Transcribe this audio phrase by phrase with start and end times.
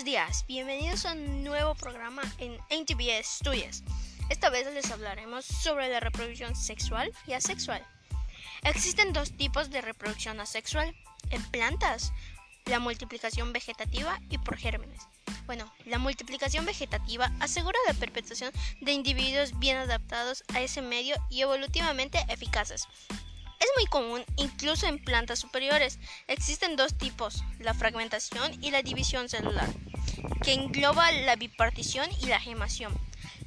[0.00, 3.82] Buenos días, bienvenidos a un nuevo programa en NTBS Studios.
[4.30, 7.86] Esta vez les hablaremos sobre la reproducción sexual y asexual.
[8.62, 10.96] Existen dos tipos de reproducción asexual
[11.28, 12.14] en plantas,
[12.64, 15.02] la multiplicación vegetativa y por gérmenes.
[15.44, 21.42] Bueno, la multiplicación vegetativa asegura la perpetuación de individuos bien adaptados a ese medio y
[21.42, 22.88] evolutivamente eficaces.
[23.60, 25.98] Es muy común incluso en plantas superiores.
[26.26, 29.68] Existen dos tipos, la fragmentación y la división celular,
[30.42, 32.92] que engloba la bipartición y la gemación.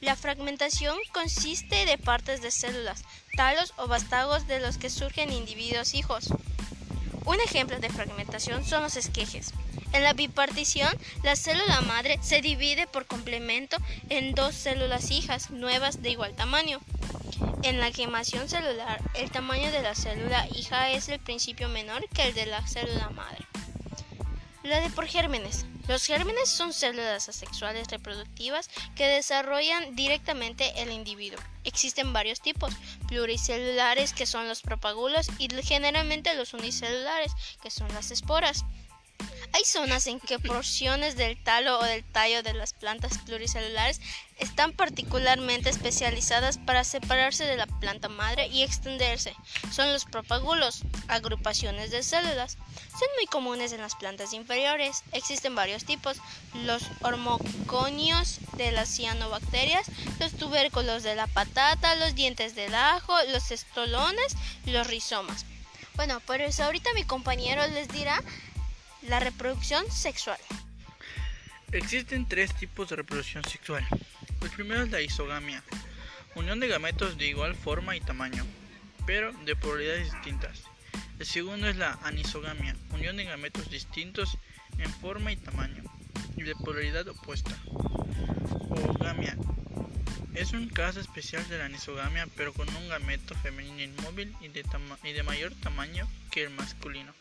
[0.01, 3.03] La fragmentación consiste de partes de células,
[3.37, 6.29] talos o vástagos de los que surgen individuos hijos.
[7.25, 9.53] Un ejemplo de fragmentación son los esquejes.
[9.93, 10.89] En la bipartición,
[11.23, 13.77] la célula madre se divide por complemento
[14.09, 16.81] en dos células hijas nuevas de igual tamaño.
[17.61, 22.23] En la quemación celular, el tamaño de la célula hija es el principio menor que
[22.23, 23.45] el de la célula madre.
[24.64, 25.66] La de por gérmenes.
[25.89, 31.39] Los gérmenes son células asexuales reproductivas que desarrollan directamente el individuo.
[31.66, 32.73] Existen varios tipos,
[33.09, 38.64] pluricelulares que son los propagulos y generalmente los unicelulares que son las esporas.
[39.55, 44.01] Hay zonas en que porciones del talo o del tallo de las plantas pluricelulares
[44.39, 49.35] están particularmente especializadas para separarse de la planta madre y extenderse.
[49.71, 52.57] Son los propagulos, agrupaciones de células.
[52.91, 55.03] Son muy comunes en las plantas inferiores.
[55.11, 56.17] Existen varios tipos:
[56.55, 59.85] los hormoconios de las cianobacterias,
[60.19, 65.45] los tubérculos de la patata, los dientes del ajo, los estolones los rizomas.
[65.95, 68.19] Bueno, por eso ahorita mi compañero les dirá
[69.07, 70.39] la reproducción sexual.
[71.71, 73.85] Existen tres tipos de reproducción sexual.
[74.41, 75.63] El primero es la isogamia,
[76.35, 78.45] unión de gametos de igual forma y tamaño,
[79.05, 80.63] pero de polaridades distintas.
[81.19, 84.37] El segundo es la anisogamia, unión de gametos distintos
[84.77, 85.83] en forma y tamaño,
[86.37, 87.55] y de polaridad opuesta.
[88.69, 89.37] Oogamia
[90.33, 95.23] es un caso especial de la anisogamia, pero con un gameto femenino inmóvil y de
[95.23, 97.13] mayor tamaño que el masculino.